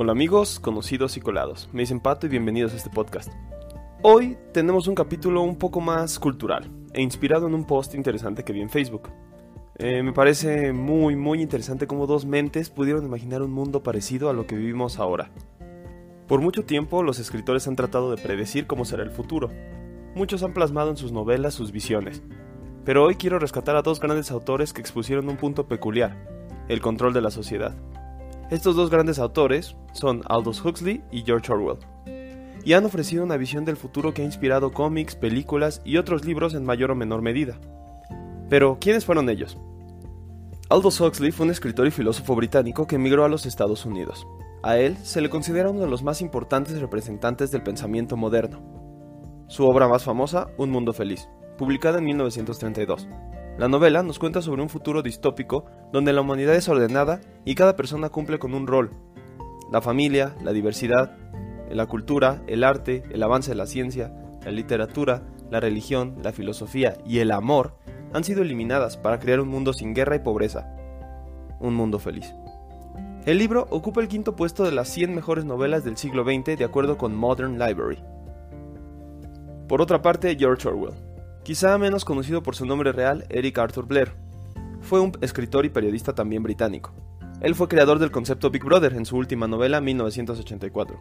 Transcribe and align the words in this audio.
Hola 0.00 0.12
amigos, 0.12 0.60
conocidos 0.60 1.16
y 1.16 1.20
colados. 1.20 1.68
Me 1.72 1.80
dicen 1.80 1.98
Pato 1.98 2.26
y 2.26 2.28
bienvenidos 2.28 2.72
a 2.72 2.76
este 2.76 2.88
podcast. 2.88 3.32
Hoy 4.00 4.38
tenemos 4.52 4.86
un 4.86 4.94
capítulo 4.94 5.42
un 5.42 5.56
poco 5.56 5.80
más 5.80 6.20
cultural 6.20 6.70
e 6.92 7.02
inspirado 7.02 7.48
en 7.48 7.54
un 7.54 7.64
post 7.64 7.96
interesante 7.96 8.44
que 8.44 8.52
vi 8.52 8.60
en 8.60 8.70
Facebook. 8.70 9.08
Eh, 9.76 10.04
me 10.04 10.12
parece 10.12 10.72
muy 10.72 11.16
muy 11.16 11.42
interesante 11.42 11.88
cómo 11.88 12.06
dos 12.06 12.26
mentes 12.26 12.70
pudieron 12.70 13.04
imaginar 13.04 13.42
un 13.42 13.50
mundo 13.50 13.82
parecido 13.82 14.30
a 14.30 14.32
lo 14.32 14.46
que 14.46 14.54
vivimos 14.54 15.00
ahora. 15.00 15.32
Por 16.28 16.40
mucho 16.42 16.64
tiempo 16.64 17.02
los 17.02 17.18
escritores 17.18 17.66
han 17.66 17.74
tratado 17.74 18.14
de 18.14 18.22
predecir 18.22 18.68
cómo 18.68 18.84
será 18.84 19.02
el 19.02 19.10
futuro. 19.10 19.50
Muchos 20.14 20.44
han 20.44 20.54
plasmado 20.54 20.90
en 20.90 20.96
sus 20.96 21.10
novelas 21.10 21.54
sus 21.54 21.72
visiones. 21.72 22.22
Pero 22.84 23.02
hoy 23.02 23.16
quiero 23.16 23.40
rescatar 23.40 23.74
a 23.74 23.82
dos 23.82 23.98
grandes 23.98 24.30
autores 24.30 24.72
que 24.72 24.80
expusieron 24.80 25.28
un 25.28 25.38
punto 25.38 25.66
peculiar, 25.66 26.24
el 26.68 26.80
control 26.80 27.14
de 27.14 27.20
la 27.20 27.32
sociedad. 27.32 27.74
Estos 28.50 28.76
dos 28.76 28.88
grandes 28.88 29.18
autores 29.18 29.76
son 29.92 30.22
Aldous 30.26 30.64
Huxley 30.64 31.02
y 31.10 31.22
George 31.22 31.52
Orwell, 31.52 31.78
y 32.64 32.72
han 32.72 32.86
ofrecido 32.86 33.22
una 33.22 33.36
visión 33.36 33.66
del 33.66 33.76
futuro 33.76 34.14
que 34.14 34.22
ha 34.22 34.24
inspirado 34.24 34.72
cómics, 34.72 35.16
películas 35.16 35.82
y 35.84 35.98
otros 35.98 36.24
libros 36.24 36.54
en 36.54 36.64
mayor 36.64 36.90
o 36.90 36.94
menor 36.94 37.20
medida. 37.20 37.58
Pero, 38.48 38.78
¿quiénes 38.80 39.04
fueron 39.04 39.28
ellos? 39.28 39.58
Aldous 40.70 40.98
Huxley 40.98 41.30
fue 41.30 41.44
un 41.44 41.52
escritor 41.52 41.86
y 41.86 41.90
filósofo 41.90 42.34
británico 42.34 42.86
que 42.86 42.96
emigró 42.96 43.26
a 43.26 43.28
los 43.28 43.44
Estados 43.44 43.84
Unidos. 43.84 44.26
A 44.62 44.78
él 44.78 44.96
se 44.96 45.20
le 45.20 45.28
considera 45.28 45.70
uno 45.70 45.80
de 45.80 45.90
los 45.90 46.02
más 46.02 46.22
importantes 46.22 46.80
representantes 46.80 47.50
del 47.50 47.62
pensamiento 47.62 48.16
moderno. 48.16 48.62
Su 49.48 49.66
obra 49.66 49.88
más 49.88 50.04
famosa, 50.04 50.48
Un 50.56 50.70
Mundo 50.70 50.94
Feliz, 50.94 51.28
publicada 51.58 51.98
en 51.98 52.04
1932. 52.04 53.08
La 53.58 53.66
novela 53.66 54.04
nos 54.04 54.20
cuenta 54.20 54.40
sobre 54.40 54.62
un 54.62 54.68
futuro 54.68 55.02
distópico 55.02 55.64
donde 55.92 56.12
la 56.12 56.20
humanidad 56.20 56.54
es 56.54 56.68
ordenada 56.68 57.20
y 57.44 57.56
cada 57.56 57.74
persona 57.74 58.08
cumple 58.08 58.38
con 58.38 58.54
un 58.54 58.68
rol. 58.68 58.92
La 59.72 59.82
familia, 59.82 60.36
la 60.44 60.52
diversidad, 60.52 61.16
la 61.68 61.86
cultura, 61.86 62.40
el 62.46 62.62
arte, 62.62 63.02
el 63.10 63.20
avance 63.20 63.50
de 63.50 63.56
la 63.56 63.66
ciencia, 63.66 64.14
la 64.44 64.52
literatura, 64.52 65.24
la 65.50 65.58
religión, 65.58 66.18
la 66.22 66.30
filosofía 66.30 66.98
y 67.04 67.18
el 67.18 67.32
amor 67.32 67.74
han 68.12 68.22
sido 68.22 68.42
eliminadas 68.42 68.96
para 68.96 69.18
crear 69.18 69.40
un 69.40 69.48
mundo 69.48 69.72
sin 69.72 69.92
guerra 69.92 70.14
y 70.14 70.20
pobreza. 70.20 70.72
Un 71.58 71.74
mundo 71.74 71.98
feliz. 71.98 72.32
El 73.26 73.38
libro 73.38 73.66
ocupa 73.70 74.00
el 74.00 74.06
quinto 74.06 74.36
puesto 74.36 74.62
de 74.62 74.70
las 74.70 74.88
100 74.88 75.12
mejores 75.12 75.44
novelas 75.44 75.82
del 75.82 75.96
siglo 75.96 76.22
XX 76.22 76.56
de 76.56 76.64
acuerdo 76.64 76.96
con 76.96 77.16
Modern 77.16 77.58
Library. 77.58 77.98
Por 79.66 79.82
otra 79.82 80.00
parte, 80.00 80.36
George 80.38 80.68
Orwell 80.68 81.07
quizá 81.48 81.78
menos 81.78 82.04
conocido 82.04 82.42
por 82.42 82.54
su 82.54 82.66
nombre 82.66 82.92
real, 82.92 83.24
Eric 83.30 83.56
Arthur 83.56 83.86
Blair. 83.86 84.12
Fue 84.82 85.00
un 85.00 85.12
escritor 85.22 85.64
y 85.64 85.70
periodista 85.70 86.14
también 86.14 86.42
británico. 86.42 86.92
Él 87.40 87.54
fue 87.54 87.68
creador 87.68 87.98
del 87.98 88.10
concepto 88.10 88.50
Big 88.50 88.62
Brother 88.62 88.92
en 88.92 89.06
su 89.06 89.16
última 89.16 89.48
novela 89.48 89.80
1984. 89.80 91.00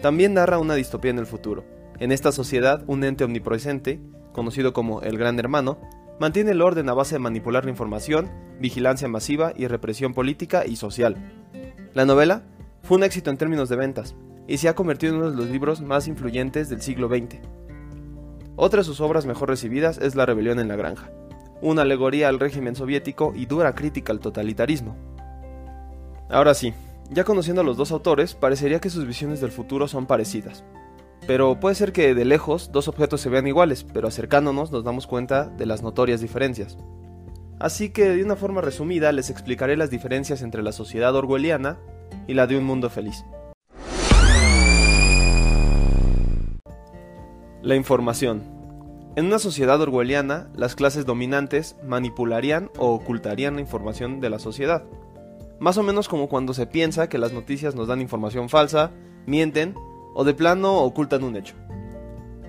También 0.00 0.32
narra 0.32 0.58
una 0.58 0.74
distopía 0.74 1.10
en 1.10 1.18
el 1.18 1.26
futuro. 1.26 1.66
En 1.98 2.12
esta 2.12 2.32
sociedad, 2.32 2.82
un 2.86 3.04
ente 3.04 3.24
omnipresente, 3.24 4.00
conocido 4.32 4.72
como 4.72 5.02
el 5.02 5.18
Gran 5.18 5.38
Hermano, 5.38 5.78
mantiene 6.18 6.52
el 6.52 6.62
orden 6.62 6.88
a 6.88 6.94
base 6.94 7.16
de 7.16 7.18
manipular 7.18 7.64
la 7.66 7.70
información, 7.70 8.30
vigilancia 8.58 9.06
masiva 9.06 9.52
y 9.54 9.66
represión 9.66 10.14
política 10.14 10.64
y 10.64 10.76
social. 10.76 11.14
La 11.92 12.06
novela 12.06 12.42
fue 12.82 12.96
un 12.96 13.04
éxito 13.04 13.28
en 13.28 13.36
términos 13.36 13.68
de 13.68 13.76
ventas 13.76 14.14
y 14.46 14.56
se 14.56 14.70
ha 14.70 14.74
convertido 14.74 15.12
en 15.12 15.18
uno 15.18 15.30
de 15.30 15.36
los 15.36 15.50
libros 15.50 15.82
más 15.82 16.08
influyentes 16.08 16.70
del 16.70 16.80
siglo 16.80 17.08
XX. 17.08 17.38
Otra 18.60 18.78
de 18.78 18.84
sus 18.84 19.00
obras 19.00 19.24
mejor 19.24 19.50
recibidas 19.50 19.98
es 19.98 20.16
La 20.16 20.26
rebelión 20.26 20.58
en 20.58 20.66
la 20.66 20.74
granja, 20.74 21.12
una 21.62 21.82
alegoría 21.82 22.28
al 22.28 22.40
régimen 22.40 22.74
soviético 22.74 23.32
y 23.36 23.46
dura 23.46 23.76
crítica 23.76 24.12
al 24.12 24.18
totalitarismo. 24.18 24.96
Ahora 26.28 26.54
sí, 26.54 26.74
ya 27.08 27.22
conociendo 27.22 27.62
a 27.62 27.64
los 27.64 27.76
dos 27.76 27.92
autores, 27.92 28.34
parecería 28.34 28.80
que 28.80 28.90
sus 28.90 29.06
visiones 29.06 29.40
del 29.40 29.52
futuro 29.52 29.86
son 29.86 30.06
parecidas. 30.06 30.64
Pero 31.28 31.60
puede 31.60 31.76
ser 31.76 31.92
que 31.92 32.16
de 32.16 32.24
lejos 32.24 32.72
dos 32.72 32.88
objetos 32.88 33.20
se 33.20 33.28
vean 33.28 33.46
iguales, 33.46 33.84
pero 33.84 34.08
acercándonos 34.08 34.72
nos 34.72 34.82
damos 34.82 35.06
cuenta 35.06 35.44
de 35.46 35.64
las 35.64 35.84
notorias 35.84 36.20
diferencias. 36.20 36.76
Así 37.60 37.90
que 37.90 38.08
de 38.08 38.24
una 38.24 38.34
forma 38.34 38.60
resumida 38.60 39.12
les 39.12 39.30
explicaré 39.30 39.76
las 39.76 39.90
diferencias 39.90 40.42
entre 40.42 40.64
la 40.64 40.72
sociedad 40.72 41.14
orwelliana 41.14 41.78
y 42.26 42.34
la 42.34 42.48
de 42.48 42.58
un 42.58 42.64
mundo 42.64 42.90
feliz. 42.90 43.24
La 47.60 47.74
información. 47.74 48.44
En 49.16 49.26
una 49.26 49.40
sociedad 49.40 49.80
orwelliana, 49.80 50.48
las 50.54 50.76
clases 50.76 51.06
dominantes 51.06 51.74
manipularían 51.84 52.70
o 52.78 52.92
ocultarían 52.92 53.56
la 53.56 53.60
información 53.60 54.20
de 54.20 54.30
la 54.30 54.38
sociedad. 54.38 54.84
Más 55.58 55.76
o 55.76 55.82
menos 55.82 56.08
como 56.08 56.28
cuando 56.28 56.54
se 56.54 56.68
piensa 56.68 57.08
que 57.08 57.18
las 57.18 57.32
noticias 57.32 57.74
nos 57.74 57.88
dan 57.88 58.00
información 58.00 58.48
falsa, 58.48 58.92
mienten 59.26 59.74
o 60.14 60.22
de 60.22 60.34
plano 60.34 60.76
ocultan 60.76 61.24
un 61.24 61.34
hecho. 61.34 61.56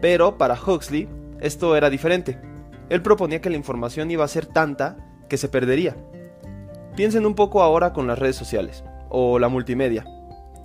Pero 0.00 0.38
para 0.38 0.58
Huxley, 0.60 1.08
esto 1.40 1.76
era 1.76 1.88
diferente. 1.88 2.40
Él 2.88 3.00
proponía 3.00 3.40
que 3.40 3.50
la 3.50 3.56
información 3.56 4.10
iba 4.10 4.24
a 4.24 4.28
ser 4.28 4.46
tanta 4.46 4.96
que 5.28 5.36
se 5.36 5.48
perdería. 5.48 5.96
Piensen 6.96 7.26
un 7.26 7.36
poco 7.36 7.62
ahora 7.62 7.92
con 7.92 8.08
las 8.08 8.18
redes 8.18 8.34
sociales 8.34 8.82
o 9.08 9.38
la 9.38 9.48
multimedia. 9.48 10.04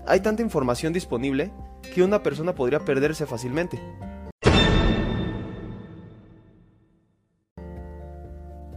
Hay 0.07 0.21
tanta 0.21 0.41
información 0.41 0.93
disponible 0.93 1.51
que 1.93 2.01
una 2.01 2.23
persona 2.23 2.55
podría 2.55 2.79
perderse 2.79 3.27
fácilmente. 3.27 3.79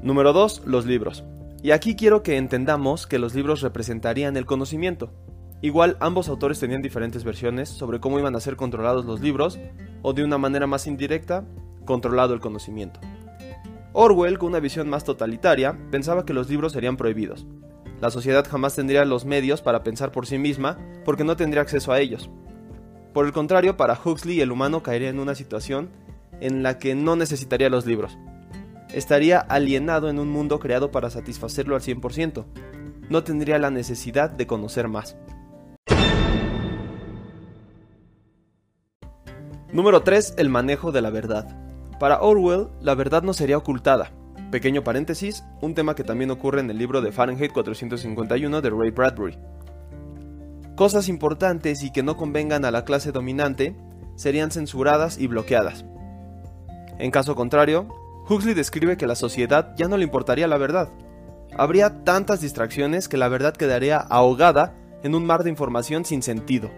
Número 0.05 0.35
2. 0.35 0.65
Los 0.67 0.85
libros. 0.85 1.25
Y 1.63 1.71
aquí 1.71 1.97
quiero 1.97 2.23
que 2.23 2.37
entendamos 2.37 3.07
que 3.07 3.19
los 3.19 3.35
libros 3.35 3.63
representarían 3.63 4.37
el 4.37 4.45
conocimiento. 4.45 5.15
Igual 5.63 5.97
ambos 5.99 6.29
autores 6.29 6.61
tenían 6.61 6.83
diferentes 6.83 7.25
versiones 7.25 7.71
sobre 7.71 8.01
cómo 8.01 8.19
iban 8.19 8.37
a 8.37 8.41
ser 8.41 8.57
controlados 8.57 9.07
los 9.07 9.23
libros, 9.23 9.59
o 10.03 10.13
de 10.13 10.23
una 10.23 10.37
manera 10.37 10.67
más 10.67 10.87
indirecta, 10.87 11.47
controlado 11.87 12.35
el 12.35 12.41
conocimiento. 12.41 13.01
Orwell, 13.95 14.37
con 14.37 14.51
una 14.51 14.61
visión 14.61 14.91
más 14.91 15.05
totalitaria, 15.05 15.79
pensaba 15.91 16.27
que 16.27 16.35
los 16.35 16.51
libros 16.51 16.73
serían 16.73 16.99
prohibidos. 16.99 17.47
La 18.03 18.11
sociedad 18.11 18.47
jamás 18.47 18.77
tendría 18.77 19.07
los 19.07 19.25
medios 19.25 19.63
para 19.63 19.83
pensar 19.83 20.13
por 20.13 20.27
sí 20.27 20.37
misma 20.37 20.79
porque 21.07 21.25
no 21.25 21.39
tendría 21.39 21.63
acceso 21.63 21.93
a 21.93 22.01
ellos. 22.01 22.29
Por 23.15 23.25
el 23.25 23.33
contrario, 23.33 23.79
para 23.79 23.99
Huxley 23.99 24.43
el 24.43 24.53
humano 24.53 24.83
caería 24.83 25.09
en 25.09 25.19
una 25.19 25.35
situación 25.35 25.89
en 26.43 26.63
la 26.63 26.79
que 26.79 26.95
no 26.95 27.17
necesitaría 27.17 27.71
los 27.71 27.87
libros, 27.87 28.19
estaría 28.94 29.38
alienado 29.38 30.09
en 30.09 30.19
un 30.19 30.28
mundo 30.28 30.60
creado 30.60 30.91
para 30.91 31.10
satisfacerlo 31.10 31.75
al 31.75 31.82
100%. 31.82 32.44
No 33.10 33.25
tendría 33.25 33.59
la 33.59 33.71
necesidad 33.71 34.31
de 34.31 34.47
conocer 34.47 34.88
más. 34.88 35.16
Número 39.72 40.03
3. 40.03 40.34
El 40.38 40.49
manejo 40.49 40.93
de 40.93 41.03
la 41.03 41.10
verdad. 41.10 41.59
Para 41.99 42.21
Orwell, 42.22 42.69
la 42.81 42.94
verdad 42.94 43.22
no 43.22 43.34
sería 43.34 43.59
ocultada. 43.59 44.12
Pequeño 44.53 44.84
paréntesis, 44.84 45.44
un 45.61 45.75
tema 45.75 45.97
que 45.97 46.05
también 46.05 46.31
ocurre 46.31 46.61
en 46.61 46.71
el 46.71 46.78
libro 46.78 47.00
de 47.00 47.11
Fahrenheit 47.11 47.53
451 47.53 48.61
de 48.61 48.71
Ray 48.71 48.91
Bradbury. 48.91 49.37
Cosas 50.76 51.09
importantes 51.09 51.82
y 51.82 51.91
que 51.91 52.05
no 52.05 52.16
convengan 52.16 52.65
a 52.65 52.71
la 52.71 52.84
clase 52.84 53.11
dominante 53.11 53.76
serían 54.15 54.53
censuradas 54.53 55.19
y 55.19 55.26
bloqueadas. 55.26 55.84
En 56.99 57.11
caso 57.11 57.34
contrario, 57.34 57.88
Huxley 58.29 58.55
describe 58.55 58.97
que 58.97 59.07
la 59.07 59.17
sociedad 59.17 59.75
ya 59.77 59.87
no 59.87 59.99
le 59.99 60.05
importaría 60.05 60.49
la 60.49 60.57
verdad. 60.57 60.89
Habría 61.57 62.05
tantas 62.05 62.41
distracciones 62.41 63.09
que 63.09 63.19
la 63.19 63.29
verdad 63.29 63.55
quedaría 63.55 63.99
ahogada 63.99 64.75
en 65.03 65.15
un 65.15 65.27
mar 65.27 65.45
de 65.45 65.51
información 65.51 66.07
sin 66.07 66.23
sentido. 66.23 66.71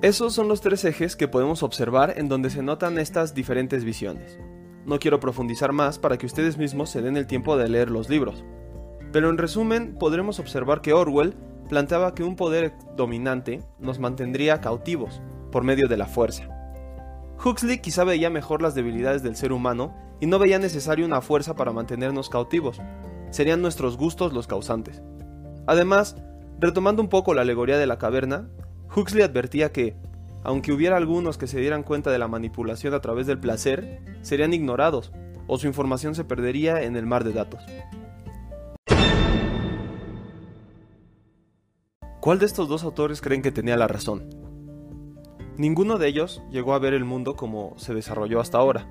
Esos 0.00 0.32
son 0.32 0.48
los 0.48 0.60
tres 0.60 0.84
ejes 0.84 1.16
que 1.16 1.28
podemos 1.28 1.62
observar 1.62 2.14
en 2.16 2.28
donde 2.28 2.48
se 2.48 2.62
notan 2.62 2.98
estas 2.98 3.34
diferentes 3.34 3.84
visiones. 3.84 4.38
No 4.86 4.98
quiero 4.98 5.20
profundizar 5.20 5.72
más 5.72 5.98
para 5.98 6.16
que 6.16 6.26
ustedes 6.26 6.56
mismos 6.56 6.90
se 6.90 7.02
den 7.02 7.16
el 7.16 7.26
tiempo 7.26 7.56
de 7.56 7.68
leer 7.68 7.90
los 7.90 8.08
libros. 8.08 8.44
Pero 9.12 9.30
en 9.30 9.38
resumen, 9.38 9.96
podremos 9.98 10.38
observar 10.38 10.80
que 10.80 10.92
Orwell 10.92 11.34
planteaba 11.68 12.14
que 12.14 12.22
un 12.22 12.36
poder 12.36 12.72
dominante 12.96 13.62
nos 13.78 13.98
mantendría 13.98 14.60
cautivos 14.60 15.20
por 15.50 15.64
medio 15.64 15.88
de 15.88 15.96
la 15.96 16.06
fuerza. 16.06 16.55
Huxley 17.44 17.78
quizá 17.78 18.04
veía 18.04 18.30
mejor 18.30 18.62
las 18.62 18.74
debilidades 18.74 19.22
del 19.22 19.36
ser 19.36 19.52
humano 19.52 19.94
y 20.20 20.26
no 20.26 20.38
veía 20.38 20.58
necesario 20.58 21.06
una 21.06 21.20
fuerza 21.20 21.54
para 21.54 21.72
mantenernos 21.72 22.30
cautivos. 22.30 22.80
Serían 23.30 23.62
nuestros 23.62 23.96
gustos 23.96 24.32
los 24.32 24.46
causantes. 24.46 25.02
Además, 25.66 26.16
retomando 26.58 27.02
un 27.02 27.08
poco 27.08 27.34
la 27.34 27.42
alegoría 27.42 27.78
de 27.78 27.86
la 27.86 27.98
caverna, 27.98 28.48
Huxley 28.94 29.22
advertía 29.22 29.72
que, 29.72 29.96
aunque 30.42 30.72
hubiera 30.72 30.96
algunos 30.96 31.38
que 31.38 31.46
se 31.46 31.60
dieran 31.60 31.82
cuenta 31.82 32.10
de 32.10 32.18
la 32.18 32.28
manipulación 32.28 32.94
a 32.94 33.00
través 33.00 33.26
del 33.26 33.38
placer, 33.38 34.00
serían 34.22 34.54
ignorados, 34.54 35.12
o 35.46 35.58
su 35.58 35.66
información 35.66 36.14
se 36.14 36.24
perdería 36.24 36.82
en 36.82 36.96
el 36.96 37.06
mar 37.06 37.24
de 37.24 37.32
datos. 37.32 37.62
¿Cuál 42.20 42.38
de 42.40 42.46
estos 42.46 42.68
dos 42.68 42.82
autores 42.82 43.20
creen 43.20 43.42
que 43.42 43.52
tenía 43.52 43.76
la 43.76 43.86
razón? 43.86 44.45
Ninguno 45.58 45.96
de 45.96 46.08
ellos 46.08 46.42
llegó 46.50 46.74
a 46.74 46.78
ver 46.78 46.92
el 46.92 47.06
mundo 47.06 47.34
como 47.34 47.72
se 47.78 47.94
desarrolló 47.94 48.40
hasta 48.40 48.58
ahora. 48.58 48.86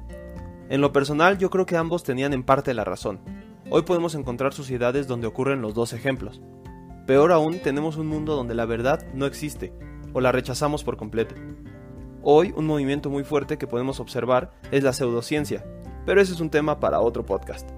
En 0.68 0.82
lo 0.82 0.92
personal 0.92 1.38
yo 1.38 1.52
creo 1.52 1.68
que 1.68 1.78
ambos 1.78 2.04
tenían 2.04 2.34
en 2.34 2.44
parte 2.44 2.74
la 2.74 2.84
razón. 2.84 3.20
Hoy 3.70 3.84
podemos 3.84 4.16
encontrar 4.16 4.52
sociedades 4.52 5.08
donde 5.08 5.28
ocurren 5.28 5.62
los 5.62 5.76
dos 5.76 5.94
ejemplos. 5.94 6.42
Peor 7.06 7.32
aún, 7.32 7.60
tenemos 7.60 7.98
un 7.98 8.08
mundo 8.08 8.36
donde 8.36 8.56
la 8.56 8.66
verdad 8.66 9.06
no 9.14 9.28
existe, 9.28 9.74
o 10.14 10.22
la 10.22 10.32
rechazamos 10.32 10.84
por 10.84 10.98
completo. 10.98 11.36
Hoy, 12.24 12.52
un 12.58 12.66
movimiento 12.66 13.12
muy 13.12 13.24
fuerte 13.24 13.60
que 13.60 13.68
podemos 13.68 14.00
observar 14.00 14.52
es 14.72 14.84
la 14.84 14.94
pseudociencia, 14.94 15.64
pero 16.08 16.20
ese 16.20 16.34
es 16.34 16.40
un 16.40 16.50
tema 16.50 16.80
para 16.80 17.00
otro 17.00 17.24
podcast. 17.28 17.70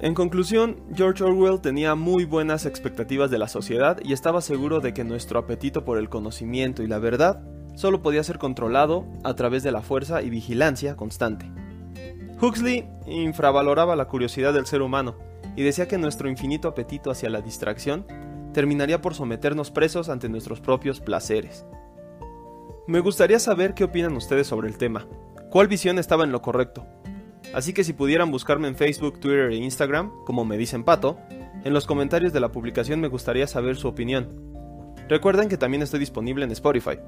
En 0.00 0.14
conclusión, 0.14 0.76
George 0.94 1.24
Orwell 1.24 1.60
tenía 1.60 1.96
muy 1.96 2.24
buenas 2.24 2.66
expectativas 2.66 3.32
de 3.32 3.38
la 3.38 3.48
sociedad 3.48 3.98
y 4.00 4.12
estaba 4.12 4.40
seguro 4.40 4.78
de 4.78 4.94
que 4.94 5.02
nuestro 5.02 5.40
apetito 5.40 5.84
por 5.84 5.98
el 5.98 6.08
conocimiento 6.08 6.84
y 6.84 6.86
la 6.86 7.00
verdad 7.00 7.42
solo 7.74 8.00
podía 8.00 8.22
ser 8.22 8.38
controlado 8.38 9.06
a 9.24 9.34
través 9.34 9.64
de 9.64 9.72
la 9.72 9.82
fuerza 9.82 10.22
y 10.22 10.30
vigilancia 10.30 10.94
constante. 10.94 11.50
Huxley 12.40 12.88
infravaloraba 13.08 13.96
la 13.96 14.06
curiosidad 14.06 14.54
del 14.54 14.66
ser 14.66 14.82
humano 14.82 15.16
y 15.56 15.64
decía 15.64 15.88
que 15.88 15.98
nuestro 15.98 16.28
infinito 16.28 16.68
apetito 16.68 17.10
hacia 17.10 17.28
la 17.28 17.40
distracción 17.40 18.06
terminaría 18.54 19.00
por 19.00 19.14
someternos 19.14 19.72
presos 19.72 20.08
ante 20.08 20.28
nuestros 20.28 20.60
propios 20.60 21.00
placeres. 21.00 21.66
Me 22.86 23.00
gustaría 23.00 23.40
saber 23.40 23.74
qué 23.74 23.82
opinan 23.82 24.14
ustedes 24.14 24.46
sobre 24.46 24.68
el 24.68 24.78
tema. 24.78 25.08
¿Cuál 25.50 25.66
visión 25.66 25.98
estaba 25.98 26.22
en 26.22 26.30
lo 26.30 26.40
correcto? 26.40 26.86
Así 27.54 27.72
que 27.72 27.84
si 27.84 27.92
pudieran 27.92 28.30
buscarme 28.30 28.68
en 28.68 28.76
Facebook, 28.76 29.20
Twitter 29.20 29.50
e 29.50 29.56
Instagram, 29.56 30.12
como 30.24 30.44
me 30.44 30.58
dicen 30.58 30.84
Pato, 30.84 31.18
en 31.64 31.72
los 31.72 31.86
comentarios 31.86 32.32
de 32.32 32.40
la 32.40 32.52
publicación 32.52 33.00
me 33.00 33.08
gustaría 33.08 33.46
saber 33.46 33.76
su 33.76 33.88
opinión. 33.88 34.28
Recuerden 35.08 35.48
que 35.48 35.56
también 35.56 35.82
estoy 35.82 36.00
disponible 36.00 36.44
en 36.44 36.50
Spotify, 36.50 36.98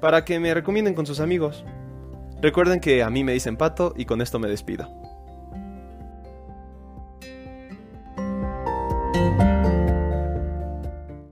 para 0.00 0.24
que 0.24 0.38
me 0.38 0.54
recomienden 0.54 0.94
con 0.94 1.06
sus 1.06 1.20
amigos. 1.20 1.64
Recuerden 2.40 2.80
que 2.80 3.02
a 3.02 3.10
mí 3.10 3.24
me 3.24 3.32
dicen 3.32 3.56
Pato 3.56 3.92
y 3.96 4.04
con 4.04 4.20
esto 4.22 4.38
me 4.38 4.48
despido. 4.48 4.99